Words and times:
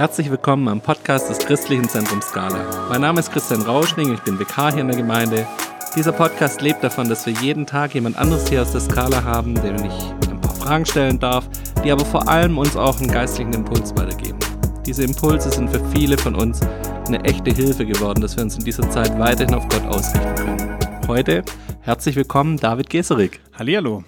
Herzlich 0.00 0.30
willkommen 0.30 0.66
am 0.68 0.80
Podcast 0.80 1.28
des 1.28 1.40
Christlichen 1.40 1.86
Zentrums 1.86 2.24
Skala. 2.24 2.88
Mein 2.88 3.02
Name 3.02 3.20
ist 3.20 3.30
Christian 3.30 3.60
Rauschning, 3.60 4.14
ich 4.14 4.20
bin 4.20 4.38
Vikar 4.38 4.72
hier 4.72 4.80
in 4.80 4.88
der 4.88 4.96
Gemeinde. 4.96 5.46
Dieser 5.94 6.12
Podcast 6.12 6.62
lebt 6.62 6.82
davon, 6.82 7.10
dass 7.10 7.26
wir 7.26 7.34
jeden 7.34 7.66
Tag 7.66 7.92
jemand 7.92 8.16
anderes 8.16 8.48
hier 8.48 8.62
aus 8.62 8.72
der 8.72 8.80
Skala 8.80 9.22
haben, 9.24 9.56
dem 9.56 9.74
ich 9.74 10.30
ein 10.30 10.40
paar 10.40 10.54
Fragen 10.54 10.86
stellen 10.86 11.18
darf, 11.18 11.46
die 11.84 11.92
aber 11.92 12.06
vor 12.06 12.26
allem 12.26 12.56
uns 12.56 12.78
auch 12.78 12.98
einen 12.98 13.12
geistlichen 13.12 13.52
Impuls 13.52 13.94
weitergeben. 13.94 14.38
Diese 14.86 15.04
Impulse 15.04 15.50
sind 15.50 15.68
für 15.68 15.84
viele 15.90 16.16
von 16.16 16.34
uns 16.34 16.62
eine 17.06 17.22
echte 17.24 17.50
Hilfe 17.50 17.84
geworden, 17.84 18.22
dass 18.22 18.36
wir 18.36 18.42
uns 18.42 18.56
in 18.56 18.64
dieser 18.64 18.88
Zeit 18.88 19.18
weiterhin 19.18 19.54
auf 19.54 19.68
Gott 19.68 19.84
ausrichten 19.84 20.34
können. 20.34 20.78
Heute 21.08 21.44
herzlich 21.82 22.16
willkommen, 22.16 22.56
David 22.56 22.88
Geserik. 22.88 23.40
Hallihallo. 23.52 24.02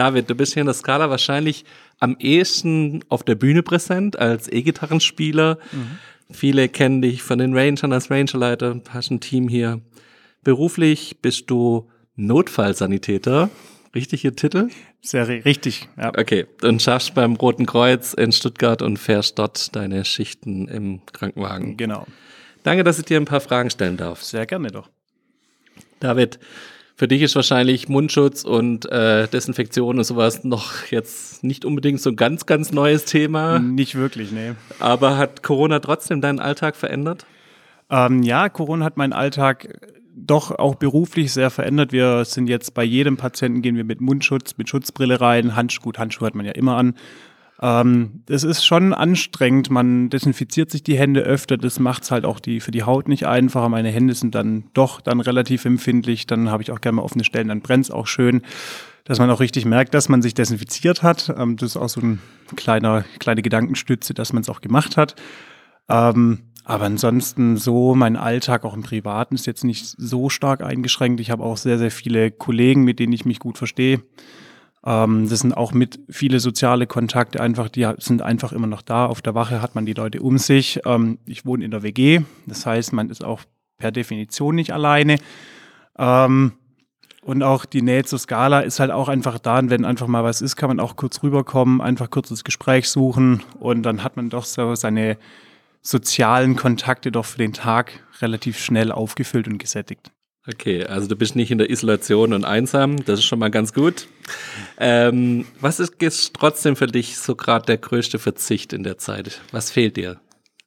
David, 0.00 0.30
du 0.30 0.34
bist 0.34 0.54
hier 0.54 0.62
in 0.62 0.66
der 0.66 0.74
Skala 0.74 1.10
wahrscheinlich 1.10 1.66
am 1.98 2.16
ehesten 2.18 3.04
auf 3.10 3.22
der 3.22 3.34
Bühne 3.34 3.62
präsent 3.62 4.18
als 4.18 4.50
E-Gitarrenspieler. 4.50 5.58
Mhm. 5.72 5.98
Viele 6.30 6.70
kennen 6.70 7.02
dich 7.02 7.22
von 7.22 7.38
den 7.38 7.54
Rangern 7.54 7.92
als 7.92 8.10
Rangerleiter, 8.10 8.80
hast 8.88 9.10
ein 9.10 9.20
Team 9.20 9.46
hier. 9.46 9.82
Beruflich 10.42 11.18
bist 11.20 11.50
du 11.50 11.90
Notfallsanitäter. 12.16 13.50
Richtiger 13.94 14.34
Titel? 14.34 14.68
Sehr 15.02 15.28
richtig, 15.28 15.90
ja. 15.98 16.08
Okay, 16.16 16.46
und 16.62 16.80
schaffst 16.80 17.14
beim 17.14 17.34
Roten 17.34 17.66
Kreuz 17.66 18.14
in 18.14 18.32
Stuttgart 18.32 18.80
und 18.80 18.96
fährst 18.96 19.38
dort 19.38 19.76
deine 19.76 20.06
Schichten 20.06 20.66
im 20.66 21.04
Krankenwagen. 21.12 21.76
Genau. 21.76 22.06
Danke, 22.62 22.84
dass 22.84 22.98
ich 22.98 23.04
dir 23.04 23.18
ein 23.18 23.26
paar 23.26 23.42
Fragen 23.42 23.68
stellen 23.68 23.98
darf. 23.98 24.22
Sehr 24.22 24.46
gerne 24.46 24.68
doch. 24.68 24.88
David, 25.98 26.38
für 27.00 27.08
dich 27.08 27.22
ist 27.22 27.34
wahrscheinlich 27.34 27.88
Mundschutz 27.88 28.44
und 28.44 28.84
äh, 28.92 29.26
Desinfektion 29.26 29.96
und 29.96 30.04
sowas 30.04 30.44
noch 30.44 30.84
jetzt 30.90 31.42
nicht 31.42 31.64
unbedingt 31.64 31.98
so 31.98 32.10
ein 32.10 32.16
ganz, 32.16 32.44
ganz 32.44 32.72
neues 32.72 33.06
Thema. 33.06 33.58
Nicht 33.58 33.94
wirklich, 33.94 34.32
nee. 34.32 34.52
Aber 34.80 35.16
hat 35.16 35.42
Corona 35.42 35.78
trotzdem 35.78 36.20
deinen 36.20 36.40
Alltag 36.40 36.76
verändert? 36.76 37.24
Ähm, 37.88 38.22
ja, 38.22 38.50
Corona 38.50 38.84
hat 38.84 38.98
meinen 38.98 39.14
Alltag 39.14 39.80
doch 40.14 40.50
auch 40.50 40.74
beruflich 40.74 41.32
sehr 41.32 41.48
verändert. 41.48 41.90
Wir 41.92 42.26
sind 42.26 42.50
jetzt 42.50 42.74
bei 42.74 42.84
jedem 42.84 43.16
Patienten 43.16 43.62
gehen 43.62 43.76
wir 43.76 43.84
mit 43.84 44.02
Mundschutz, 44.02 44.58
mit 44.58 44.68
Schutzbrille 44.68 45.22
rein. 45.22 45.56
Handschuhe, 45.56 45.84
gut, 45.84 45.98
Handschuhe 45.98 46.26
hat 46.26 46.34
man 46.34 46.44
ja 46.44 46.52
immer 46.52 46.76
an. 46.76 46.96
Ähm, 47.62 48.22
es 48.28 48.42
ist 48.42 48.64
schon 48.64 48.94
anstrengend. 48.94 49.70
Man 49.70 50.08
desinfiziert 50.08 50.70
sich 50.70 50.82
die 50.82 50.98
Hände 50.98 51.20
öfter. 51.20 51.58
Das 51.58 51.78
macht 51.78 52.04
es 52.04 52.10
halt 52.10 52.24
auch 52.24 52.40
die, 52.40 52.60
für 52.60 52.70
die 52.70 52.84
Haut 52.84 53.08
nicht 53.08 53.26
einfacher. 53.26 53.68
Meine 53.68 53.90
Hände 53.90 54.14
sind 54.14 54.34
dann 54.34 54.64
doch 54.72 55.00
dann 55.00 55.20
relativ 55.20 55.66
empfindlich. 55.66 56.26
Dann 56.26 56.50
habe 56.50 56.62
ich 56.62 56.72
auch 56.72 56.80
gerne 56.80 56.96
mal 56.96 57.02
offene 57.02 57.24
Stellen. 57.24 57.48
Dann 57.48 57.60
brennt 57.60 57.84
es 57.84 57.90
auch 57.90 58.06
schön, 58.06 58.42
dass 59.04 59.18
man 59.18 59.30
auch 59.30 59.40
richtig 59.40 59.66
merkt, 59.66 59.92
dass 59.92 60.08
man 60.08 60.22
sich 60.22 60.32
desinfiziert 60.32 61.02
hat. 61.02 61.34
Ähm, 61.36 61.56
das 61.56 61.70
ist 61.70 61.76
auch 61.76 61.90
so 61.90 62.00
ein 62.00 62.20
kleiner, 62.56 63.04
kleine 63.18 63.42
Gedankenstütze, 63.42 64.14
dass 64.14 64.32
man 64.32 64.42
es 64.42 64.48
auch 64.48 64.62
gemacht 64.62 64.96
hat. 64.96 65.16
Ähm, 65.90 66.50
aber 66.64 66.84
ansonsten 66.84 67.56
so, 67.56 67.94
mein 67.94 68.16
Alltag 68.16 68.64
auch 68.64 68.74
im 68.74 68.82
Privaten 68.82 69.34
ist 69.34 69.46
jetzt 69.46 69.64
nicht 69.64 69.86
so 69.98 70.30
stark 70.30 70.62
eingeschränkt. 70.62 71.20
Ich 71.20 71.30
habe 71.30 71.42
auch 71.42 71.56
sehr, 71.56 71.78
sehr 71.78 71.90
viele 71.90 72.30
Kollegen, 72.30 72.84
mit 72.84 73.00
denen 73.00 73.12
ich 73.12 73.24
mich 73.24 73.38
gut 73.38 73.58
verstehe. 73.58 74.02
Ähm, 74.84 75.28
das 75.28 75.40
sind 75.40 75.56
auch 75.56 75.72
mit 75.72 76.00
viele 76.08 76.40
soziale 76.40 76.86
Kontakte 76.86 77.40
einfach, 77.40 77.68
die 77.68 77.88
sind 77.98 78.22
einfach 78.22 78.52
immer 78.52 78.66
noch 78.66 78.82
da. 78.82 79.06
Auf 79.06 79.22
der 79.22 79.34
Wache 79.34 79.60
hat 79.60 79.74
man 79.74 79.86
die 79.86 79.92
Leute 79.92 80.20
um 80.20 80.38
sich. 80.38 80.80
Ähm, 80.84 81.18
ich 81.26 81.44
wohne 81.44 81.64
in 81.64 81.70
der 81.70 81.82
WG, 81.82 82.20
das 82.46 82.66
heißt, 82.66 82.92
man 82.92 83.10
ist 83.10 83.24
auch 83.24 83.42
per 83.78 83.90
Definition 83.92 84.54
nicht 84.54 84.72
alleine. 84.72 85.16
Ähm, 85.98 86.52
und 87.22 87.42
auch 87.42 87.66
die 87.66 87.82
Nähe 87.82 88.04
zur 88.04 88.18
Skala 88.18 88.60
ist 88.60 88.80
halt 88.80 88.90
auch 88.90 89.08
einfach 89.08 89.38
da. 89.38 89.58
Und 89.58 89.68
wenn 89.68 89.84
einfach 89.84 90.06
mal 90.06 90.24
was 90.24 90.40
ist, 90.40 90.56
kann 90.56 90.68
man 90.68 90.80
auch 90.80 90.96
kurz 90.96 91.22
rüberkommen, 91.22 91.80
einfach 91.80 92.08
kurz 92.08 92.30
das 92.30 92.44
Gespräch 92.44 92.88
suchen 92.88 93.42
und 93.58 93.82
dann 93.82 94.02
hat 94.02 94.16
man 94.16 94.30
doch 94.30 94.44
so 94.44 94.74
seine 94.74 95.18
sozialen 95.82 96.56
Kontakte 96.56 97.12
doch 97.12 97.24
für 97.24 97.38
den 97.38 97.52
Tag 97.52 98.04
relativ 98.20 98.58
schnell 98.58 98.92
aufgefüllt 98.92 99.48
und 99.48 99.58
gesättigt. 99.58 100.10
Okay, 100.48 100.84
also 100.84 101.06
du 101.06 101.16
bist 101.16 101.36
nicht 101.36 101.50
in 101.50 101.58
der 101.58 101.68
Isolation 101.68 102.32
und 102.32 102.44
einsam, 102.44 103.04
das 103.04 103.18
ist 103.18 103.26
schon 103.26 103.38
mal 103.38 103.50
ganz 103.50 103.74
gut. 103.74 104.08
Ähm, 104.78 105.44
was 105.60 105.80
ist, 105.80 106.32
trotzdem 106.32 106.76
für 106.76 106.86
dich 106.86 107.18
so 107.18 107.36
gerade 107.36 107.66
der 107.66 107.76
größte 107.76 108.18
Verzicht 108.18 108.72
in 108.72 108.82
der 108.82 108.96
Zeit? 108.96 109.42
Was 109.52 109.70
fehlt 109.70 109.96
dir? 109.98 110.18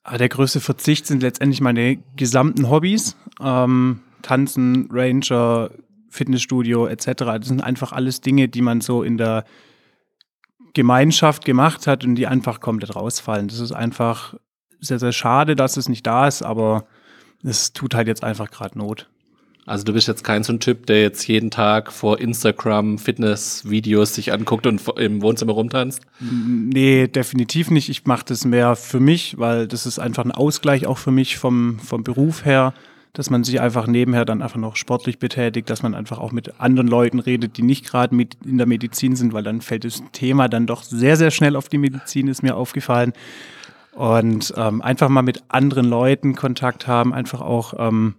Ah, 0.03 0.17
der 0.17 0.29
größte 0.29 0.59
Verzicht 0.59 1.07
sind 1.07 1.23
letztendlich 1.23 1.59
meine 1.59 1.97
gesamten 2.15 2.69
Hobbys. 2.69 3.17
Ähm, 3.41 4.01
Tanzen, 4.21 4.89
Ranger, 4.91 5.71
Fitnessstudio 6.09 6.85
etc. 6.85 7.05
Das 7.15 7.47
sind 7.47 7.61
einfach 7.61 7.93
alles 7.93 8.21
Dinge, 8.21 8.49
die 8.49 8.61
man 8.61 8.79
so 8.79 9.01
in 9.01 9.17
der 9.17 9.43
Gemeinschaft 10.73 11.45
gemacht 11.45 11.87
hat 11.87 12.03
und 12.03 12.15
die 12.15 12.27
einfach 12.27 12.59
komplett 12.59 12.95
rausfallen. 12.95 13.47
Das 13.47 13.59
ist 13.59 13.71
einfach 13.71 14.35
sehr, 14.79 14.99
sehr 14.99 15.11
schade, 15.13 15.55
dass 15.55 15.77
es 15.77 15.89
nicht 15.89 16.05
da 16.05 16.27
ist, 16.27 16.43
aber 16.43 16.85
es 17.43 17.73
tut 17.73 17.95
halt 17.95 18.07
jetzt 18.07 18.23
einfach 18.23 18.51
gerade 18.51 18.77
Not. 18.77 19.09
Also 19.65 19.85
du 19.85 19.93
bist 19.93 20.09
jetzt 20.09 20.23
kein 20.23 20.43
so 20.43 20.51
ein 20.51 20.59
Typ, 20.59 20.87
der 20.87 21.01
jetzt 21.01 21.25
jeden 21.27 21.49
Tag 21.49 21.91
vor 21.93 22.19
Instagram 22.19 22.97
Fitness-Videos 22.97 24.13
sich 24.13 24.33
anguckt 24.33 24.67
und 24.67 24.81
im 24.97 25.21
Wohnzimmer 25.21 25.53
rumtanzt? 25.53 26.01
Nee, 26.19 27.07
definitiv 27.07 27.71
nicht. 27.71 27.87
Ich 27.87 28.05
mache 28.05 28.25
das 28.27 28.43
mehr 28.43 28.75
für 28.75 28.99
mich, 28.99 29.37
weil 29.37 29.67
das 29.67 29.85
ist 29.85 29.99
einfach 29.99 30.25
ein 30.25 30.31
Ausgleich 30.31 30.85
auch 30.85 30.97
für 30.97 31.11
mich 31.11 31.37
vom, 31.37 31.79
vom 31.79 32.03
Beruf 32.03 32.43
her, 32.43 32.73
dass 33.13 33.29
man 33.29 33.45
sich 33.45 33.61
einfach 33.61 33.87
nebenher 33.87 34.25
dann 34.25 34.41
einfach 34.41 34.57
noch 34.57 34.75
sportlich 34.75 35.17
betätigt, 35.17 35.69
dass 35.69 35.81
man 35.81 35.95
einfach 35.95 36.17
auch 36.17 36.33
mit 36.33 36.59
anderen 36.59 36.89
Leuten 36.89 37.19
redet, 37.19 37.55
die 37.55 37.61
nicht 37.61 37.85
gerade 37.85 38.17
in 38.43 38.57
der 38.57 38.67
Medizin 38.67 39.15
sind, 39.15 39.31
weil 39.31 39.43
dann 39.43 39.61
fällt 39.61 39.85
das 39.85 40.03
Thema 40.11 40.49
dann 40.49 40.67
doch 40.67 40.83
sehr, 40.83 41.15
sehr 41.15 41.31
schnell 41.31 41.55
auf 41.55 41.69
die 41.69 41.77
Medizin, 41.77 42.27
ist 42.27 42.43
mir 42.43 42.57
aufgefallen. 42.57 43.13
Und 43.93 44.53
ähm, 44.57 44.81
einfach 44.81 45.07
mal 45.07 45.21
mit 45.21 45.43
anderen 45.47 45.87
Leuten 45.87 46.35
Kontakt 46.35 46.87
haben, 46.87 47.13
einfach 47.13 47.41
auch 47.41 47.75
ähm, 47.77 48.15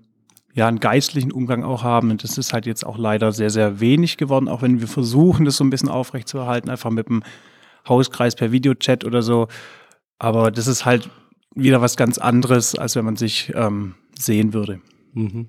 ja, 0.55 0.69
einen 0.69 0.79
geistlichen 0.79 1.33
Umgang 1.33 1.65
auch 1.65 1.83
haben. 1.83 2.11
Und 2.11 2.23
das 2.23 2.39
ist 2.39 2.53
halt 2.53 2.65
jetzt 2.65 2.87
auch 2.87 2.97
leider 2.97 3.33
sehr, 3.33 3.51
sehr 3.51 3.81
wenig 3.81 4.17
geworden, 4.17 4.49
auch 4.49 4.63
wenn 4.63 4.81
wir 4.81 4.89
versuchen, 4.89 5.45
das 5.45 5.57
so 5.57 5.65
ein 5.65 5.71
bisschen 5.71 5.89
aufrechtzuerhalten, 5.89 6.71
einfach 6.71 6.91
mit 6.91 7.09
dem 7.09 7.23
Hauskreis 7.89 8.37
per 8.37 8.53
Videochat 8.53 9.05
oder 9.05 9.21
so. 9.21 9.49
Aber 10.19 10.53
das 10.53 10.69
ist 10.69 10.85
halt 10.85 11.11
wieder 11.57 11.81
was 11.81 11.97
ganz 11.97 12.19
anderes, 12.19 12.77
als 12.77 12.95
wenn 12.95 13.05
man 13.05 13.17
sich 13.17 13.53
ähm, 13.55 13.97
sehen 14.17 14.53
würde. 14.55 14.81
Mhm. 15.13 15.49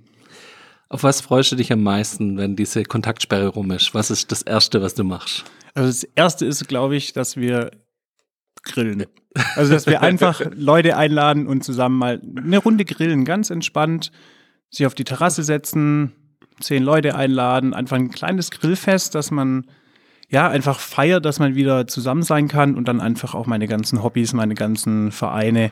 Auf 0.89 1.03
was 1.03 1.21
freust 1.21 1.51
du 1.51 1.55
dich 1.55 1.71
am 1.71 1.83
meisten, 1.83 2.37
wenn 2.37 2.55
diese 2.55 2.83
Kontaktsperre 2.83 3.47
rum 3.47 3.71
ist? 3.71 3.93
Was 3.93 4.09
ist 4.09 4.31
das 4.31 4.41
Erste, 4.41 4.81
was 4.81 4.95
du 4.95 5.03
machst? 5.03 5.45
Also 5.75 5.89
das 5.89 6.03
Erste 6.15 6.45
ist, 6.45 6.67
glaube 6.67 6.95
ich, 6.95 7.13
dass 7.13 7.37
wir 7.37 7.71
grillen. 8.63 9.05
Also 9.55 9.73
dass 9.73 9.85
wir 9.85 10.01
einfach 10.01 10.41
Leute 10.55 10.97
einladen 10.97 11.45
und 11.45 11.63
zusammen 11.63 11.97
mal 11.97 12.21
eine 12.37 12.57
Runde 12.57 12.85
grillen, 12.85 13.23
ganz 13.25 13.51
entspannt 13.51 14.11
sich 14.75 14.85
auf 14.85 14.95
die 14.95 15.03
Terrasse 15.03 15.43
setzen, 15.43 16.11
zehn 16.59 16.83
Leute 16.83 17.15
einladen, 17.15 17.73
einfach 17.73 17.95
ein 17.97 18.11
kleines 18.11 18.51
Grillfest, 18.51 19.15
dass 19.15 19.31
man 19.31 19.65
ja 20.29 20.49
einfach 20.49 20.79
feiert, 20.79 21.25
dass 21.25 21.39
man 21.39 21.55
wieder 21.55 21.87
zusammen 21.87 22.23
sein 22.23 22.47
kann 22.47 22.75
und 22.75 22.87
dann 22.87 22.99
einfach 22.99 23.35
auch 23.35 23.45
meine 23.45 23.67
ganzen 23.67 24.03
Hobbys, 24.03 24.33
meine 24.33 24.55
ganzen 24.55 25.11
Vereine, 25.11 25.71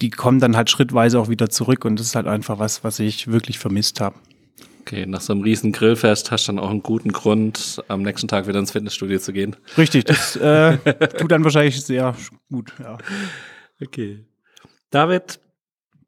die 0.00 0.10
kommen 0.10 0.40
dann 0.40 0.56
halt 0.56 0.70
schrittweise 0.70 1.20
auch 1.20 1.28
wieder 1.28 1.50
zurück 1.50 1.84
und 1.84 1.98
das 1.98 2.06
ist 2.06 2.16
halt 2.16 2.26
einfach 2.26 2.58
was, 2.58 2.84
was 2.84 2.98
ich 2.98 3.28
wirklich 3.28 3.58
vermisst 3.58 4.00
habe. 4.00 4.16
Okay, 4.80 5.06
nach 5.06 5.22
so 5.22 5.32
einem 5.32 5.42
riesen 5.42 5.72
Grillfest 5.72 6.30
hast 6.30 6.46
du 6.46 6.52
dann 6.52 6.58
auch 6.58 6.68
einen 6.68 6.82
guten 6.82 7.12
Grund, 7.12 7.82
am 7.88 8.02
nächsten 8.02 8.28
Tag 8.28 8.46
wieder 8.46 8.58
ins 8.58 8.72
Fitnessstudio 8.72 9.18
zu 9.18 9.32
gehen. 9.32 9.56
Richtig, 9.78 10.04
das 10.04 10.36
äh, 10.36 10.76
tut 11.16 11.30
dann 11.30 11.42
wahrscheinlich 11.44 11.80
sehr 11.82 12.14
gut, 12.50 12.72
ja. 12.78 12.98
Okay. 13.82 14.24
David, 14.90 15.40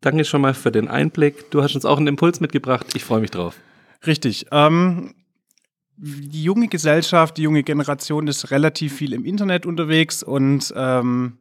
Danke 0.00 0.24
schon 0.24 0.40
mal 0.40 0.54
für 0.54 0.70
den 0.70 0.88
Einblick. 0.88 1.50
Du 1.50 1.62
hast 1.62 1.74
uns 1.74 1.84
auch 1.84 1.98
einen 1.98 2.06
Impuls 2.06 2.40
mitgebracht. 2.40 2.86
Ich 2.94 3.04
freue 3.04 3.20
mich 3.20 3.30
drauf. 3.30 3.56
Richtig. 4.06 4.46
Ähm, 4.52 5.14
die 5.96 6.42
junge 6.42 6.68
Gesellschaft, 6.68 7.36
die 7.38 7.42
junge 7.42 7.62
Generation 7.62 8.28
ist 8.28 8.50
relativ 8.50 8.94
viel 8.94 9.12
im 9.12 9.24
Internet 9.24 9.64
unterwegs 9.64 10.22
und 10.22 10.72
ähm, 10.76 11.38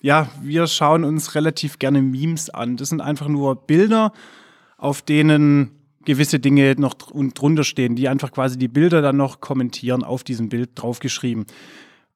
ja, 0.00 0.28
wir 0.42 0.66
schauen 0.66 1.04
uns 1.04 1.34
relativ 1.34 1.78
gerne 1.78 2.00
Memes 2.00 2.48
an. 2.48 2.78
Das 2.78 2.88
sind 2.88 3.02
einfach 3.02 3.28
nur 3.28 3.66
Bilder, 3.66 4.12
auf 4.78 5.02
denen 5.02 5.72
gewisse 6.06 6.40
Dinge 6.40 6.74
noch 6.78 6.94
drunter 6.94 7.64
stehen, 7.64 7.96
die 7.96 8.08
einfach 8.08 8.32
quasi 8.32 8.56
die 8.56 8.68
Bilder 8.68 9.02
dann 9.02 9.18
noch 9.18 9.40
kommentieren, 9.40 10.02
auf 10.02 10.24
diesem 10.24 10.48
Bild 10.48 10.70
draufgeschrieben. 10.74 11.44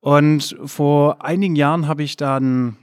Und 0.00 0.56
vor 0.64 1.22
einigen 1.22 1.56
Jahren 1.56 1.86
habe 1.86 2.02
ich 2.02 2.16
dann 2.16 2.78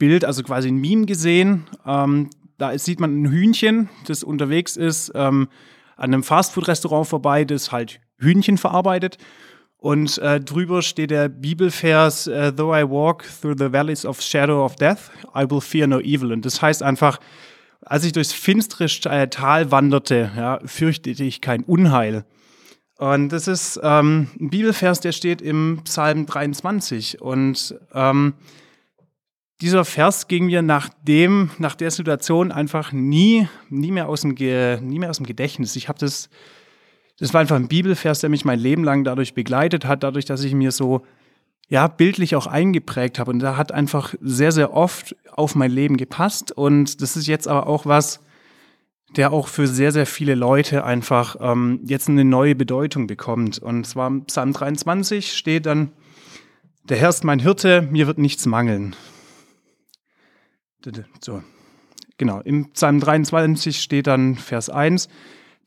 Bild, 0.00 0.24
also 0.24 0.42
quasi 0.42 0.66
ein 0.66 0.78
Meme 0.78 1.06
gesehen. 1.06 1.68
Ähm, 1.86 2.30
da 2.58 2.76
sieht 2.76 2.98
man 2.98 3.22
ein 3.22 3.30
Hühnchen, 3.30 3.88
das 4.08 4.24
unterwegs 4.24 4.76
ist, 4.76 5.12
ähm, 5.14 5.48
an 5.96 6.12
einem 6.12 6.24
Fastfood-Restaurant 6.24 7.06
vorbei, 7.06 7.44
das 7.44 7.70
halt 7.70 8.00
Hühnchen 8.18 8.58
verarbeitet. 8.58 9.18
Und 9.76 10.18
äh, 10.18 10.40
drüber 10.40 10.82
steht 10.82 11.10
der 11.10 11.28
Bibelvers, 11.28 12.26
uh, 12.26 12.50
Though 12.50 12.76
I 12.76 12.82
walk 12.82 13.24
through 13.40 13.54
the 13.56 13.72
valleys 13.72 14.04
of 14.04 14.20
shadow 14.20 14.64
of 14.64 14.74
death, 14.76 15.10
I 15.34 15.48
will 15.48 15.60
fear 15.60 15.86
no 15.86 16.00
evil. 16.00 16.32
Und 16.32 16.44
das 16.44 16.60
heißt 16.60 16.82
einfach, 16.82 17.18
als 17.80 18.04
ich 18.04 18.12
durchs 18.12 18.32
finstere 18.32 18.88
äh, 19.10 19.28
Tal 19.28 19.70
wanderte, 19.70 20.30
ja, 20.36 20.60
fürchtete 20.64 21.24
ich 21.24 21.40
kein 21.40 21.62
Unheil. 21.62 22.24
Und 22.98 23.30
das 23.30 23.48
ist 23.48 23.80
ähm, 23.82 24.28
ein 24.38 24.50
Bibelvers, 24.50 25.00
der 25.00 25.12
steht 25.12 25.40
im 25.40 25.80
Psalm 25.84 26.26
23. 26.26 27.22
Und 27.22 27.74
ähm, 27.94 28.34
dieser 29.60 29.84
Vers 29.84 30.26
ging 30.28 30.46
mir 30.46 30.62
nach 30.62 30.88
dem, 31.02 31.50
nach 31.58 31.74
der 31.74 31.90
Situation 31.90 32.50
einfach 32.50 32.92
nie, 32.92 33.46
nie 33.68 33.90
mehr 33.90 34.08
aus 34.08 34.22
dem, 34.22 34.34
nie 34.34 34.98
mehr 34.98 35.10
aus 35.10 35.18
dem 35.18 35.26
Gedächtnis. 35.26 35.76
Ich 35.76 35.88
habe 35.88 35.98
das, 35.98 36.30
das 37.18 37.34
war 37.34 37.42
einfach 37.42 37.56
ein 37.56 37.68
Bibelvers, 37.68 38.20
der 38.20 38.30
mich 38.30 38.44
mein 38.44 38.58
Leben 38.58 38.84
lang 38.84 39.04
dadurch 39.04 39.34
begleitet 39.34 39.84
hat, 39.84 40.02
dadurch, 40.02 40.24
dass 40.24 40.44
ich 40.44 40.54
mir 40.54 40.72
so, 40.72 41.02
ja, 41.68 41.86
bildlich 41.86 42.34
auch 42.36 42.46
eingeprägt 42.46 43.18
habe. 43.18 43.30
Und 43.30 43.40
da 43.40 43.56
hat 43.56 43.70
einfach 43.70 44.14
sehr, 44.20 44.50
sehr 44.50 44.72
oft 44.72 45.14
auf 45.30 45.54
mein 45.54 45.70
Leben 45.70 45.98
gepasst. 45.98 46.52
Und 46.52 47.02
das 47.02 47.16
ist 47.16 47.26
jetzt 47.26 47.46
aber 47.46 47.66
auch 47.66 47.84
was, 47.84 48.20
der 49.16 49.32
auch 49.32 49.46
für 49.46 49.66
sehr, 49.66 49.92
sehr 49.92 50.06
viele 50.06 50.34
Leute 50.34 50.84
einfach 50.84 51.36
ähm, 51.40 51.80
jetzt 51.84 52.08
eine 52.08 52.24
neue 52.24 52.54
Bedeutung 52.54 53.06
bekommt. 53.06 53.58
Und 53.58 53.86
zwar 53.86 54.06
im 54.06 54.24
Psalm 54.24 54.52
23 54.52 55.32
steht 55.32 55.66
dann, 55.66 55.92
der 56.84 56.96
Herr 56.96 57.10
ist 57.10 57.24
mein 57.24 57.40
Hirte, 57.40 57.82
mir 57.82 58.06
wird 58.06 58.18
nichts 58.18 58.46
mangeln. 58.46 58.96
So, 61.20 61.42
genau. 62.16 62.40
Im 62.40 62.70
Psalm 62.72 63.00
23 63.00 63.80
steht 63.80 64.06
dann 64.06 64.36
Vers 64.36 64.70
1, 64.70 65.08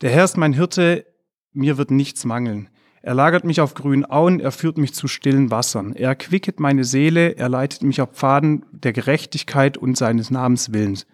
der 0.02 0.10
Herr 0.10 0.26
ist 0.26 0.38
mein 0.38 0.54
Hirte, 0.54 1.06
mir 1.54 1.78
wird 1.78 1.92
nichts 1.92 2.26
mangeln. 2.26 2.70
Er 3.02 3.14
lagert 3.14 3.44
mich 3.44 3.60
auf 3.60 3.74
grünen 3.74 4.10
Auen, 4.10 4.40
er 4.40 4.52
führt 4.52 4.78
mich 4.78 4.94
zu 4.94 5.08
stillen 5.08 5.52
Wassern. 5.52 5.94
Er 5.94 6.10
erquicket 6.10 6.60
meine 6.60 6.86
Seele, 6.86 7.36
er 7.36 7.50
leitet 7.50 7.84
mich 7.84 8.02
auf 8.02 8.14
Pfaden 8.14 8.66
der 8.72 8.94
Gerechtigkeit 8.94 9.78
und 9.78 9.98
seines 9.98 10.32
Namens 10.32 10.72
willens. 10.72 11.06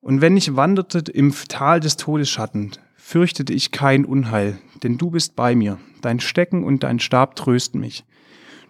Und 0.00 0.20
wenn 0.20 0.36
ich 0.36 0.56
wanderte 0.56 0.98
im 0.98 1.32
Tal 1.48 1.80
des 1.80 1.96
Todesschatten, 1.96 2.72
fürchtete 2.96 3.52
ich 3.52 3.70
kein 3.70 4.04
Unheil, 4.04 4.58
denn 4.82 4.98
du 4.98 5.10
bist 5.10 5.36
bei 5.36 5.54
mir. 5.54 5.78
Dein 6.02 6.20
Stecken 6.20 6.64
und 6.64 6.82
dein 6.82 6.98
Stab 6.98 7.36
trösten 7.36 7.80
mich. 7.80 8.04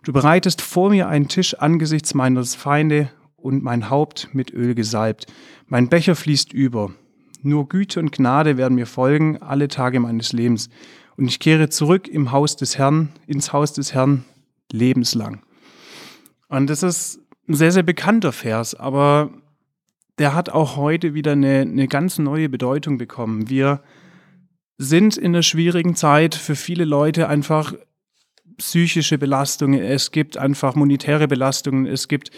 Du 0.04 0.12
bereitest 0.12 0.60
vor 0.60 0.90
mir 0.90 1.08
einen 1.08 1.28
Tisch 1.28 1.54
angesichts 1.54 2.14
meines 2.14 2.54
Feinde 2.54 3.10
und 3.36 3.62
mein 3.62 3.90
Haupt 3.90 4.30
mit 4.32 4.52
Öl 4.52 4.74
gesalbt. 4.74 5.26
Mein 5.66 5.88
Becher 5.88 6.16
fließt 6.16 6.52
über. 6.52 6.92
Nur 7.42 7.68
Güte 7.68 8.00
und 8.00 8.12
Gnade 8.12 8.56
werden 8.56 8.74
mir 8.74 8.86
folgen 8.86 9.40
alle 9.40 9.68
Tage 9.68 10.00
meines 10.00 10.32
Lebens. 10.32 10.68
Und 11.16 11.28
ich 11.28 11.38
kehre 11.38 11.68
zurück 11.68 12.08
im 12.08 12.32
Haus 12.32 12.56
des 12.56 12.76
Herrn, 12.78 13.10
ins 13.26 13.52
Haus 13.52 13.72
des 13.72 13.94
Herrn, 13.94 14.24
lebenslang. 14.72 15.42
Und 16.48 16.68
das 16.68 16.82
ist 16.82 17.20
ein 17.48 17.54
sehr, 17.54 17.72
sehr 17.72 17.82
bekannter 17.82 18.32
Vers, 18.32 18.74
aber 18.74 19.30
der 20.18 20.34
hat 20.34 20.48
auch 20.48 20.76
heute 20.76 21.14
wieder 21.14 21.32
eine, 21.32 21.60
eine 21.60 21.88
ganz 21.88 22.18
neue 22.18 22.48
Bedeutung 22.48 22.98
bekommen. 22.98 23.48
Wir 23.48 23.82
sind 24.78 25.16
in 25.16 25.26
einer 25.26 25.42
schwierigen 25.42 25.94
Zeit 25.94 26.34
für 26.34 26.56
viele 26.56 26.84
Leute 26.84 27.28
einfach 27.28 27.74
psychische 28.58 29.18
Belastungen, 29.18 29.80
es 29.80 30.10
gibt 30.10 30.38
einfach 30.38 30.74
monetäre 30.74 31.28
Belastungen, 31.28 31.86
es 31.86 32.08
gibt 32.08 32.30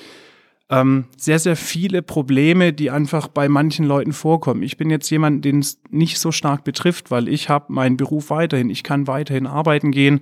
ähm, 0.70 1.06
sehr, 1.16 1.38
sehr 1.38 1.56
viele 1.56 2.02
Probleme, 2.02 2.72
die 2.72 2.90
einfach 2.90 3.28
bei 3.28 3.48
manchen 3.48 3.86
Leuten 3.86 4.12
vorkommen. 4.12 4.62
Ich 4.62 4.76
bin 4.76 4.90
jetzt 4.90 5.08
jemand, 5.10 5.44
den 5.44 5.60
es 5.60 5.80
nicht 5.90 6.18
so 6.18 6.30
stark 6.30 6.64
betrifft, 6.64 7.10
weil 7.10 7.28
ich 7.28 7.48
habe 7.48 7.72
meinen 7.72 7.96
Beruf 7.96 8.30
weiterhin, 8.30 8.68
ich 8.68 8.82
kann 8.82 9.06
weiterhin 9.06 9.46
arbeiten 9.46 9.90
gehen, 9.90 10.20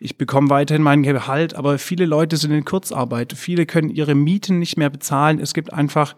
ich 0.00 0.18
bekomme 0.18 0.50
weiterhin 0.50 0.82
meinen 0.82 1.04
Gehalt, 1.04 1.54
aber 1.54 1.78
viele 1.78 2.06
Leute 2.06 2.36
sind 2.36 2.50
in 2.50 2.64
Kurzarbeit, 2.64 3.32
viele 3.34 3.66
können 3.66 3.88
ihre 3.88 4.14
Mieten 4.14 4.58
nicht 4.58 4.76
mehr 4.76 4.90
bezahlen. 4.90 5.38
Es 5.38 5.54
gibt 5.54 5.72
einfach 5.72 6.16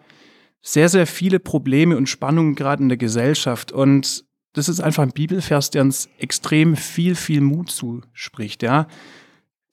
sehr, 0.61 0.89
sehr 0.89 1.07
viele 1.07 1.39
Probleme 1.39 1.95
und 1.95 2.09
Spannungen 2.09 2.55
gerade 2.55 2.83
in 2.83 2.89
der 2.89 2.97
Gesellschaft. 2.97 3.71
Und 3.71 4.25
das 4.53 4.67
ist 4.67 4.79
einfach 4.79 5.03
ein 5.03 5.11
Bibelvers, 5.11 5.69
der 5.69 5.83
uns 5.83 6.09
extrem 6.17 6.75
viel, 6.75 7.15
viel 7.15 7.41
Mut 7.41 7.69
zuspricht. 7.69 8.63
Ja, 8.63 8.87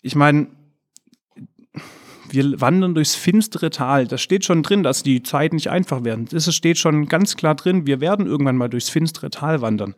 ich 0.03 0.15
meine, 0.15 0.49
wir 2.35 2.61
wandern 2.61 2.95
durchs 2.95 3.15
finstere 3.15 3.71
Tal. 3.71 4.07
Das 4.07 4.21
steht 4.21 4.45
schon 4.45 4.63
drin, 4.63 4.83
dass 4.83 5.03
die 5.03 5.23
Zeit 5.23 5.53
nicht 5.53 5.71
einfach 5.71 6.05
werden. 6.05 6.27
Das 6.31 6.53
steht 6.55 6.79
schon 6.79 7.07
ganz 7.07 7.37
klar 7.37 7.55
drin. 7.55 7.87
Wir 7.87 8.01
werden 8.01 8.27
irgendwann 8.27 8.57
mal 8.57 8.69
durchs 8.69 8.89
finstere 8.89 9.31
Tal 9.31 9.61
wandern. 9.61 9.95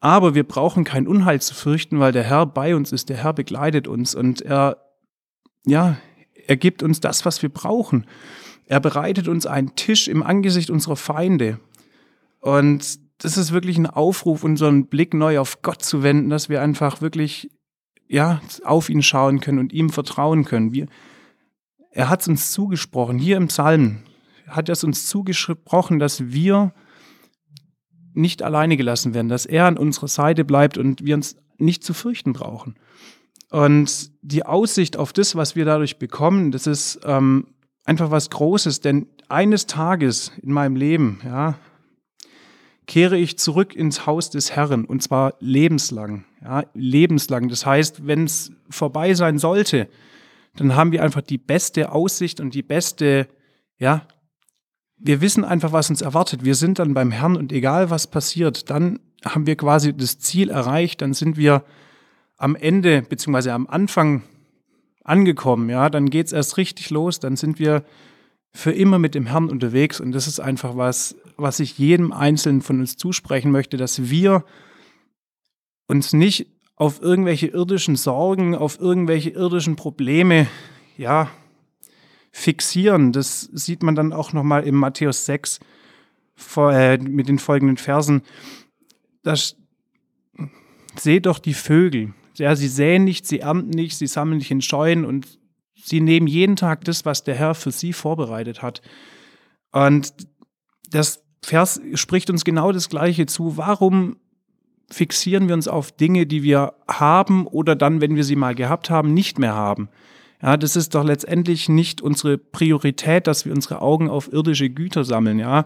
Aber 0.00 0.34
wir 0.34 0.44
brauchen 0.44 0.84
kein 0.84 1.06
Unheil 1.06 1.40
zu 1.40 1.54
fürchten, 1.54 1.98
weil 1.98 2.12
der 2.12 2.24
Herr 2.24 2.46
bei 2.46 2.76
uns 2.76 2.92
ist. 2.92 3.08
Der 3.08 3.16
Herr 3.16 3.32
begleitet 3.32 3.88
uns 3.88 4.14
und 4.14 4.42
er, 4.42 4.76
ja, 5.64 5.96
er 6.46 6.56
gibt 6.56 6.82
uns 6.82 7.00
das, 7.00 7.24
was 7.24 7.40
wir 7.42 7.48
brauchen. 7.48 8.06
Er 8.66 8.80
bereitet 8.80 9.28
uns 9.28 9.46
einen 9.46 9.76
Tisch 9.76 10.08
im 10.08 10.22
Angesicht 10.22 10.68
unserer 10.68 10.96
Feinde. 10.96 11.58
Und 12.40 12.98
das 13.18 13.38
ist 13.38 13.52
wirklich 13.52 13.78
ein 13.78 13.86
Aufruf, 13.86 14.44
unseren 14.44 14.86
Blick 14.86 15.14
neu 15.14 15.38
auf 15.38 15.62
Gott 15.62 15.82
zu 15.82 16.02
wenden, 16.02 16.28
dass 16.28 16.48
wir 16.48 16.60
einfach 16.60 17.00
wirklich 17.00 17.50
ja, 18.08 18.42
auf 18.64 18.90
ihn 18.90 19.02
schauen 19.02 19.40
können 19.40 19.58
und 19.58 19.72
ihm 19.72 19.90
vertrauen 19.90 20.44
können. 20.44 20.72
Wir, 20.72 20.86
er 21.94 22.08
hat 22.08 22.22
es 22.22 22.28
uns 22.28 22.50
zugesprochen, 22.50 23.18
hier 23.18 23.36
im 23.36 23.46
Psalm 23.46 24.00
hat 24.48 24.68
er 24.68 24.72
es 24.72 24.84
uns 24.84 25.06
zugesprochen, 25.06 25.98
dass 25.98 26.32
wir 26.32 26.74
nicht 28.12 28.42
alleine 28.42 28.76
gelassen 28.76 29.14
werden, 29.14 29.28
dass 29.28 29.46
er 29.46 29.66
an 29.66 29.78
unserer 29.78 30.08
Seite 30.08 30.44
bleibt 30.44 30.76
und 30.76 31.04
wir 31.04 31.14
uns 31.14 31.36
nicht 31.56 31.84
zu 31.84 31.94
fürchten 31.94 32.32
brauchen. 32.32 32.74
Und 33.50 34.10
die 34.22 34.44
Aussicht 34.44 34.96
auf 34.96 35.12
das, 35.12 35.36
was 35.36 35.54
wir 35.54 35.64
dadurch 35.64 35.98
bekommen, 35.98 36.50
das 36.50 36.66
ist 36.66 37.00
ähm, 37.04 37.46
einfach 37.84 38.10
was 38.10 38.28
Großes, 38.28 38.80
denn 38.80 39.06
eines 39.28 39.66
Tages 39.66 40.32
in 40.42 40.52
meinem 40.52 40.76
Leben, 40.76 41.20
ja, 41.24 41.58
kehre 42.86 43.16
ich 43.16 43.38
zurück 43.38 43.74
ins 43.74 44.04
Haus 44.04 44.30
des 44.30 44.50
Herrn 44.52 44.84
und 44.84 45.02
zwar 45.02 45.34
lebenslang, 45.38 46.24
ja, 46.42 46.64
lebenslang. 46.74 47.48
Das 47.48 47.64
heißt, 47.64 48.06
wenn 48.06 48.24
es 48.24 48.52
vorbei 48.68 49.14
sein 49.14 49.38
sollte, 49.38 49.88
dann 50.56 50.74
haben 50.76 50.92
wir 50.92 51.02
einfach 51.02 51.22
die 51.22 51.38
beste 51.38 51.92
Aussicht 51.92 52.40
und 52.40 52.54
die 52.54 52.62
beste, 52.62 53.28
ja, 53.78 54.06
wir 54.96 55.20
wissen 55.20 55.44
einfach, 55.44 55.72
was 55.72 55.90
uns 55.90 56.00
erwartet. 56.00 56.44
Wir 56.44 56.54
sind 56.54 56.78
dann 56.78 56.94
beim 56.94 57.10
Herrn 57.10 57.36
und 57.36 57.52
egal 57.52 57.90
was 57.90 58.06
passiert, 58.06 58.70
dann 58.70 59.00
haben 59.24 59.46
wir 59.46 59.56
quasi 59.56 59.96
das 59.96 60.18
Ziel 60.18 60.50
erreicht, 60.50 61.02
dann 61.02 61.14
sind 61.14 61.36
wir 61.36 61.64
am 62.36 62.56
Ende 62.56 63.02
beziehungsweise 63.02 63.52
am 63.52 63.66
Anfang 63.66 64.22
angekommen, 65.02 65.68
ja, 65.68 65.90
dann 65.90 66.10
geht's 66.10 66.32
erst 66.32 66.56
richtig 66.56 66.90
los, 66.90 67.20
dann 67.20 67.36
sind 67.36 67.58
wir 67.58 67.84
für 68.52 68.72
immer 68.72 68.98
mit 68.98 69.14
dem 69.14 69.26
Herrn 69.26 69.50
unterwegs 69.50 70.00
und 70.00 70.12
das 70.12 70.26
ist 70.26 70.40
einfach 70.40 70.76
was, 70.76 71.16
was 71.36 71.60
ich 71.60 71.76
jedem 71.78 72.12
Einzelnen 72.12 72.62
von 72.62 72.80
uns 72.80 72.96
zusprechen 72.96 73.50
möchte, 73.50 73.76
dass 73.76 74.08
wir 74.08 74.44
uns 75.86 76.12
nicht 76.12 76.46
auf 76.76 77.00
irgendwelche 77.00 77.48
irdischen 77.48 77.96
Sorgen, 77.96 78.54
auf 78.54 78.80
irgendwelche 78.80 79.30
irdischen 79.30 79.76
Probleme, 79.76 80.48
ja, 80.96 81.30
fixieren. 82.32 83.12
Das 83.12 83.42
sieht 83.52 83.82
man 83.82 83.94
dann 83.94 84.12
auch 84.12 84.32
nochmal 84.32 84.64
im 84.64 84.74
Matthäus 84.74 85.24
6 85.26 85.60
vor, 86.34 86.72
äh, 86.72 86.98
mit 86.98 87.28
den 87.28 87.38
folgenden 87.38 87.76
Versen. 87.76 88.22
Das, 89.22 89.56
seht 90.98 91.26
doch 91.26 91.38
die 91.38 91.54
Vögel. 91.54 92.14
Ja, 92.36 92.56
sie 92.56 92.68
säen 92.68 93.04
nicht, 93.04 93.26
sie 93.26 93.40
ernten 93.40 93.70
nicht, 93.70 93.96
sie 93.96 94.06
sammeln 94.06 94.38
nicht 94.38 94.50
in 94.50 94.60
Scheunen 94.60 95.04
und 95.04 95.38
sie 95.74 96.00
nehmen 96.00 96.26
jeden 96.26 96.56
Tag 96.56 96.84
das, 96.84 97.04
was 97.04 97.24
der 97.24 97.34
Herr 97.34 97.54
für 97.54 97.70
sie 97.70 97.92
vorbereitet 97.92 98.62
hat. 98.62 98.82
Und 99.70 100.12
das 100.90 101.24
Vers 101.44 101.80
spricht 101.94 102.30
uns 102.30 102.44
genau 102.44 102.72
das 102.72 102.88
Gleiche 102.88 103.26
zu. 103.26 103.56
Warum 103.56 104.16
fixieren 104.90 105.48
wir 105.48 105.54
uns 105.54 105.68
auf 105.68 105.92
Dinge, 105.92 106.26
die 106.26 106.42
wir 106.42 106.74
haben 106.88 107.46
oder 107.46 107.76
dann, 107.76 108.00
wenn 108.00 108.16
wir 108.16 108.24
sie 108.24 108.36
mal 108.36 108.54
gehabt 108.54 108.90
haben, 108.90 109.14
nicht 109.14 109.38
mehr 109.38 109.54
haben? 109.54 109.88
Ja, 110.42 110.56
das 110.56 110.76
ist 110.76 110.94
doch 110.94 111.04
letztendlich 111.04 111.68
nicht 111.68 112.02
unsere 112.02 112.36
Priorität, 112.36 113.26
dass 113.26 113.46
wir 113.46 113.52
unsere 113.52 113.80
Augen 113.80 114.10
auf 114.10 114.32
irdische 114.32 114.68
Güter 114.68 115.04
sammeln, 115.04 115.38
ja. 115.38 115.64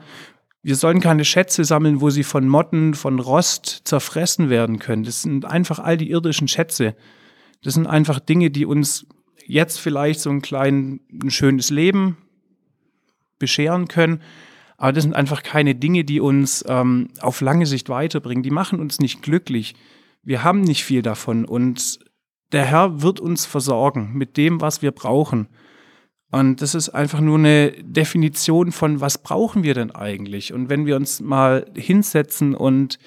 Wir 0.62 0.76
sollen 0.76 1.00
keine 1.00 1.24
Schätze 1.24 1.64
sammeln, 1.64 2.00
wo 2.00 2.10
sie 2.10 2.24
von 2.24 2.48
Motten, 2.48 2.94
von 2.94 3.20
Rost 3.20 3.82
zerfressen 3.84 4.50
werden 4.50 4.78
können. 4.78 5.04
Das 5.04 5.22
sind 5.22 5.44
einfach 5.44 5.78
all 5.78 5.96
die 5.96 6.10
irdischen 6.10 6.48
Schätze. 6.48 6.94
Das 7.62 7.74
sind 7.74 7.86
einfach 7.86 8.20
Dinge, 8.20 8.50
die 8.50 8.66
uns 8.66 9.06
jetzt 9.46 9.80
vielleicht 9.80 10.20
so 10.20 10.30
ein 10.30 10.42
klein, 10.42 11.00
ein 11.10 11.30
schönes 11.30 11.70
Leben 11.70 12.18
bescheren 13.38 13.88
können. 13.88 14.20
Aber 14.78 14.92
das 14.92 15.02
sind 15.02 15.14
einfach 15.14 15.42
keine 15.42 15.74
Dinge, 15.74 16.04
die 16.04 16.20
uns 16.20 16.64
ähm, 16.66 17.08
auf 17.20 17.40
lange 17.40 17.66
Sicht 17.66 17.88
weiterbringen. 17.88 18.44
Die 18.44 18.50
machen 18.50 18.80
uns 18.80 19.00
nicht 19.00 19.22
glücklich. 19.22 19.74
Wir 20.22 20.44
haben 20.44 20.60
nicht 20.62 20.84
viel 20.84 21.02
davon 21.02 21.44
und 21.44 21.98
der 22.52 22.64
Herr 22.64 23.02
wird 23.02 23.20
uns 23.20 23.44
versorgen 23.44 24.12
mit 24.14 24.36
dem, 24.36 24.60
was 24.60 24.80
wir 24.80 24.92
brauchen. 24.92 25.48
Und 26.30 26.62
das 26.62 26.74
ist 26.74 26.90
einfach 26.90 27.20
nur 27.20 27.38
eine 27.38 27.72
Definition 27.82 28.70
von, 28.70 29.00
was 29.00 29.18
brauchen 29.18 29.62
wir 29.64 29.74
denn 29.74 29.90
eigentlich? 29.90 30.52
Und 30.52 30.68
wenn 30.68 30.86
wir 30.86 30.96
uns 30.96 31.20
mal 31.20 31.66
hinsetzen 31.74 32.54
und 32.54 32.98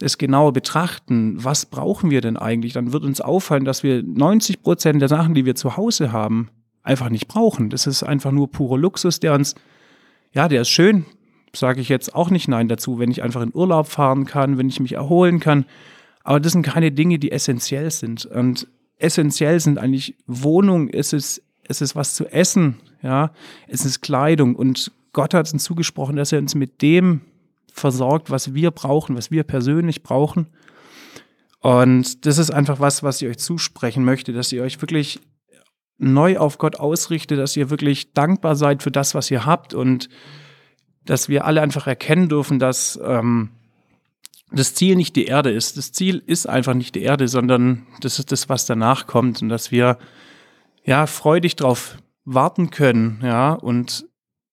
es 0.00 0.16
genauer 0.16 0.52
betrachten, 0.52 1.42
was 1.42 1.66
brauchen 1.66 2.10
wir 2.10 2.20
denn 2.20 2.36
eigentlich, 2.36 2.72
dann 2.72 2.92
wird 2.92 3.04
uns 3.04 3.20
auffallen, 3.20 3.64
dass 3.64 3.82
wir 3.82 4.02
90 4.02 4.62
Prozent 4.62 5.00
der 5.00 5.08
Sachen, 5.08 5.34
die 5.34 5.44
wir 5.44 5.54
zu 5.54 5.76
Hause 5.76 6.12
haben, 6.12 6.50
einfach 6.82 7.10
nicht 7.10 7.28
brauchen. 7.28 7.68
Das 7.68 7.86
ist 7.86 8.02
einfach 8.02 8.30
nur 8.30 8.50
purer 8.50 8.78
Luxus, 8.78 9.20
der 9.20 9.34
uns, 9.34 9.54
ja, 10.32 10.48
der 10.48 10.62
ist 10.62 10.70
schön, 10.70 11.06
sage 11.54 11.80
ich 11.80 11.88
jetzt 11.88 12.14
auch 12.14 12.30
nicht 12.30 12.48
Nein 12.48 12.68
dazu, 12.68 12.98
wenn 12.98 13.10
ich 13.10 13.22
einfach 13.22 13.42
in 13.42 13.54
Urlaub 13.54 13.86
fahren 13.86 14.24
kann, 14.26 14.58
wenn 14.58 14.68
ich 14.68 14.80
mich 14.80 14.92
erholen 14.92 15.40
kann. 15.40 15.64
Aber 16.22 16.40
das 16.40 16.52
sind 16.52 16.62
keine 16.62 16.92
Dinge, 16.92 17.18
die 17.18 17.32
essentiell 17.32 17.90
sind. 17.90 18.26
Und 18.26 18.68
essentiell 18.98 19.58
sind 19.58 19.78
eigentlich 19.78 20.14
Wohnung, 20.26 20.88
ist 20.88 21.12
es 21.12 21.42
es 21.70 21.80
ist 21.80 21.94
was 21.94 22.14
zu 22.14 22.26
essen, 22.26 22.80
ja, 23.00 23.30
es 23.68 23.84
ist 23.84 24.00
Kleidung 24.00 24.56
und 24.56 24.90
Gott 25.12 25.34
hat 25.34 25.52
uns 25.52 25.62
zugesprochen, 25.62 26.16
dass 26.16 26.32
er 26.32 26.40
uns 26.40 26.56
mit 26.56 26.82
dem 26.82 27.20
versorgt, 27.72 28.28
was 28.28 28.54
wir 28.54 28.72
brauchen, 28.72 29.16
was 29.16 29.30
wir 29.30 29.44
persönlich 29.44 30.02
brauchen. 30.02 30.48
Und 31.60 32.26
das 32.26 32.38
ist 32.38 32.50
einfach 32.50 32.80
was, 32.80 33.04
was 33.04 33.22
ich 33.22 33.28
euch 33.28 33.38
zusprechen 33.38 34.04
möchte, 34.04 34.32
dass 34.32 34.50
ihr 34.50 34.62
euch 34.64 34.80
wirklich 34.82 35.20
neu 36.00 36.38
auf 36.38 36.58
Gott 36.58 36.76
ausrichtet, 36.76 37.38
dass 37.38 37.56
ihr 37.56 37.70
wirklich 37.70 38.12
dankbar 38.12 38.56
seid 38.56 38.82
für 38.82 38.90
das, 38.90 39.14
was 39.14 39.30
ihr 39.30 39.44
habt 39.44 39.74
und 39.74 40.08
dass 41.04 41.28
wir 41.28 41.44
alle 41.44 41.60
einfach 41.60 41.86
erkennen 41.86 42.28
dürfen, 42.28 42.58
dass 42.58 42.98
ähm, 43.04 43.50
das 44.50 44.74
Ziel 44.74 44.96
nicht 44.96 45.14
die 45.14 45.26
Erde 45.26 45.50
ist. 45.50 45.76
Das 45.76 45.92
Ziel 45.92 46.22
ist 46.26 46.48
einfach 46.48 46.74
nicht 46.74 46.94
die 46.94 47.02
Erde, 47.02 47.28
sondern 47.28 47.86
das 48.00 48.18
ist 48.18 48.32
das, 48.32 48.48
was 48.48 48.66
danach 48.66 49.06
kommt 49.06 49.42
und 49.42 49.48
dass 49.48 49.70
wir 49.70 49.98
ja 50.84 51.06
freudig 51.06 51.56
darauf 51.56 51.98
warten 52.24 52.70
können, 52.70 53.20
ja, 53.22 53.52
und 53.52 54.06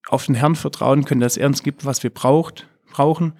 auf 0.10 0.26
den 0.26 0.36
Herrn 0.36 0.56
vertrauen 0.56 1.06
können, 1.06 1.22
dass 1.22 1.38
er 1.38 1.48
uns 1.48 1.64
gibt, 1.64 1.86
was 1.86 2.04
wir 2.04 2.10
braucht, 2.10 2.68
brauchen 2.92 3.34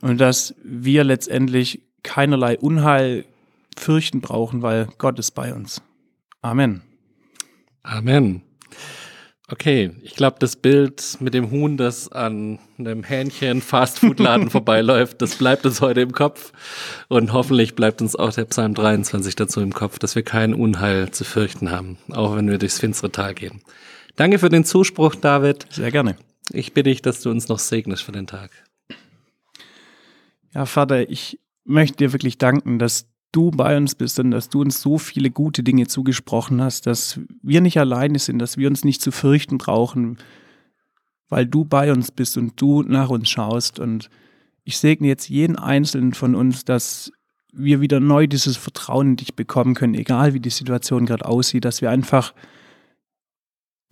und 0.00 0.18
dass 0.20 0.54
wir 0.62 1.04
letztendlich 1.04 1.82
keinerlei 2.02 2.58
Unheil 2.58 3.24
fürchten 3.76 4.20
brauchen, 4.20 4.62
weil 4.62 4.88
Gott 4.98 5.18
ist 5.18 5.32
bei 5.32 5.54
uns. 5.54 5.82
Amen. 6.40 6.87
Amen. 7.88 8.42
Okay, 9.50 9.92
ich 10.02 10.14
glaube, 10.14 10.36
das 10.40 10.56
Bild 10.56 11.16
mit 11.20 11.32
dem 11.32 11.50
Huhn, 11.50 11.78
das 11.78 12.12
an 12.12 12.58
einem 12.78 13.02
Hähnchen 13.02 13.62
Fastfood-Laden 13.62 14.50
vorbeiläuft, 14.50 15.22
das 15.22 15.36
bleibt 15.36 15.64
uns 15.64 15.80
heute 15.80 16.02
im 16.02 16.12
Kopf. 16.12 16.52
Und 17.08 17.32
hoffentlich 17.32 17.74
bleibt 17.74 18.02
uns 18.02 18.14
auch 18.14 18.30
der 18.30 18.44
Psalm 18.44 18.74
23 18.74 19.34
dazu 19.36 19.62
im 19.62 19.72
Kopf, 19.72 19.98
dass 19.98 20.14
wir 20.16 20.22
kein 20.22 20.52
Unheil 20.52 21.10
zu 21.12 21.24
fürchten 21.24 21.70
haben, 21.70 21.96
auch 22.10 22.36
wenn 22.36 22.50
wir 22.50 22.58
durchs 22.58 22.78
finstere 22.78 23.10
Tal 23.10 23.32
gehen. 23.34 23.62
Danke 24.16 24.38
für 24.38 24.50
den 24.50 24.64
Zuspruch, 24.64 25.14
David. 25.14 25.66
Sehr 25.70 25.90
gerne. 25.90 26.18
Ich 26.52 26.74
bitte 26.74 26.90
dich, 26.90 27.00
dass 27.00 27.22
du 27.22 27.30
uns 27.30 27.48
noch 27.48 27.58
segnest 27.58 28.02
für 28.02 28.12
den 28.12 28.26
Tag. 28.26 28.50
Ja, 30.54 30.66
Vater, 30.66 31.08
ich 31.08 31.40
möchte 31.64 31.96
dir 31.96 32.12
wirklich 32.12 32.36
danken, 32.36 32.78
dass 32.78 33.06
du 33.32 33.50
bei 33.50 33.76
uns 33.76 33.94
bist 33.94 34.18
und 34.18 34.30
dass 34.30 34.48
du 34.48 34.60
uns 34.60 34.80
so 34.80 34.98
viele 34.98 35.30
gute 35.30 35.62
Dinge 35.62 35.86
zugesprochen 35.86 36.62
hast, 36.62 36.86
dass 36.86 37.20
wir 37.42 37.60
nicht 37.60 37.78
alleine 37.78 38.18
sind, 38.18 38.38
dass 38.38 38.56
wir 38.56 38.68
uns 38.68 38.84
nicht 38.84 39.02
zu 39.02 39.10
fürchten 39.10 39.58
brauchen, 39.58 40.18
weil 41.28 41.46
du 41.46 41.64
bei 41.64 41.92
uns 41.92 42.10
bist 42.10 42.38
und 42.38 42.60
du 42.60 42.82
nach 42.82 43.10
uns 43.10 43.28
schaust. 43.28 43.78
Und 43.78 44.08
ich 44.64 44.78
segne 44.78 45.08
jetzt 45.08 45.28
jeden 45.28 45.56
Einzelnen 45.56 46.14
von 46.14 46.34
uns, 46.34 46.64
dass 46.64 47.12
wir 47.52 47.80
wieder 47.80 48.00
neu 48.00 48.26
dieses 48.26 48.56
Vertrauen 48.56 49.10
in 49.10 49.16
dich 49.16 49.34
bekommen 49.34 49.74
können, 49.74 49.94
egal 49.94 50.34
wie 50.34 50.40
die 50.40 50.50
Situation 50.50 51.06
gerade 51.06 51.26
aussieht, 51.26 51.64
dass 51.64 51.82
wir 51.82 51.90
einfach 51.90 52.34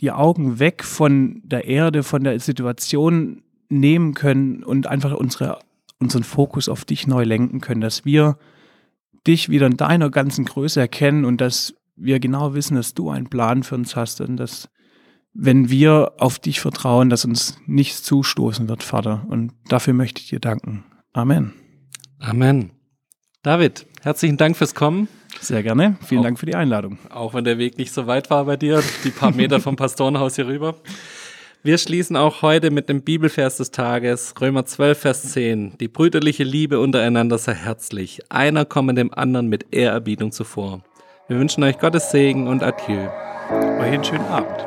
die 0.00 0.12
Augen 0.12 0.59
weg 0.59 0.85
von 0.85 1.40
der 1.45 1.64
Erde, 1.64 2.02
von 2.02 2.23
der 2.23 2.38
Situation 2.40 3.43
nehmen 3.69 4.14
können 4.14 4.62
und 4.62 4.87
einfach 4.87 5.14
unsere, 5.14 5.59
unseren 5.99 6.23
Fokus 6.23 6.69
auf 6.69 6.85
dich 6.85 7.07
neu 7.07 7.25
lenken 7.25 7.61
können, 7.61 7.81
dass 7.81 8.05
wir 8.05 8.38
dich 9.26 9.49
wieder 9.49 9.66
in 9.66 9.76
deiner 9.76 10.11
ganzen 10.11 10.45
Größe 10.45 10.80
erkennen 10.80 11.25
und 11.25 11.40
dass 11.40 11.75
wir 11.97 12.21
genau 12.21 12.54
wissen, 12.54 12.76
dass 12.76 12.95
du 12.95 13.11
einen 13.11 13.28
Plan 13.28 13.62
für 13.62 13.75
uns 13.75 13.97
hast 13.97 14.21
und 14.21 14.37
dass, 14.37 14.68
wenn 15.33 15.71
wir 15.71 16.12
auf 16.18 16.38
dich 16.38 16.61
vertrauen, 16.61 17.11
dass 17.11 17.25
uns 17.25 17.59
nichts 17.66 18.02
zustoßen 18.02 18.68
wird, 18.68 18.83
Vater. 18.83 19.26
Und 19.28 19.52
dafür 19.68 19.95
möchte 19.95 20.21
ich 20.21 20.28
dir 20.28 20.40
danken. 20.40 20.85
Amen. 21.12 21.52
Amen. 22.18 22.73
David, 23.42 23.87
herzlichen 24.02 24.37
Dank 24.37 24.56
fürs 24.56 24.75
Kommen. 24.75 25.09
Sehr 25.40 25.62
gerne. 25.62 25.97
Vielen 26.02 26.21
auch, 26.21 26.25
Dank 26.25 26.38
für 26.38 26.47
die 26.47 26.54
Einladung. 26.54 26.99
Auch 27.11 27.35
wenn 27.35 27.45
der 27.45 27.59
Weg 27.59 27.78
nicht 27.78 27.92
so 27.92 28.06
weit 28.06 28.30
war 28.30 28.45
bei 28.45 28.56
dir, 28.56 28.83
die 29.04 29.11
paar 29.11 29.33
Meter 29.33 29.61
vom 29.61 29.76
Pastorenhaus 29.76 30.37
hier 30.37 30.47
rüber. 30.47 30.76
Wir 31.63 31.79
schließen 31.79 32.17
auch 32.17 32.43
heute 32.43 32.71
mit 32.71 32.89
dem 32.89 33.03
Bibelvers 33.03 33.57
des 33.57 33.73
Tages, 33.73 34.35
Römer 34.41 34.65
12, 34.65 34.99
Vers 34.99 35.33
10. 35.33 35.79
Die 35.79 35.89
brüderliche 35.89 36.45
Liebe 36.45 36.79
untereinander 36.79 37.39
sei 37.39 37.55
herzlich. 37.55 38.21
Einer 38.29 38.65
komme 38.65 38.95
dem 38.95 39.13
anderen 39.13 39.49
mit 39.49 39.75
Ehrerbietung 39.75 40.31
zuvor. 40.31 40.83
Wir 41.27 41.41
wünschen 41.41 41.65
euch 41.65 41.79
Gottes 41.79 42.13
Segen 42.13 42.47
und 42.47 42.63
Adieu. 42.63 43.09
Euch 43.81 43.93
einen 43.93 44.05
schönen 44.05 44.27
Abend. 44.27 44.65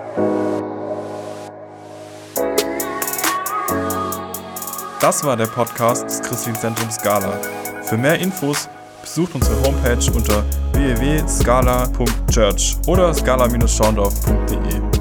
Das 4.99 5.23
war 5.23 5.37
der 5.37 5.47
Podcast 5.47 6.03
des 6.03 6.21
Christlichen 6.21 6.59
Zentrums 6.59 6.95
Scala. 6.95 7.39
Für 7.83 7.95
mehr 7.95 8.19
Infos 8.19 8.67
besucht 9.01 9.35
unsere 9.35 9.55
Homepage 9.63 10.11
unter 10.13 10.43
www.scala.church 10.73 12.75
oder 12.87 13.13
scala-schaundorf.de. 13.13 14.98